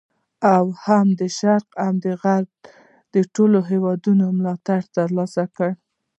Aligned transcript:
او 0.55 0.65
هم 0.85 1.07
د 1.19 1.21
شرق 1.37 1.67
او 1.85 1.93
غرب 2.23 2.49
د 3.13 3.15
ټولو 3.35 3.57
هیوادونو 3.69 4.25
ملاتړ 4.37 4.81
تر 4.95 5.07
لاسه 5.17 5.43
کړ. 5.55 5.69